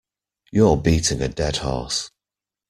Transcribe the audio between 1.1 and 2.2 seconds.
a dead horse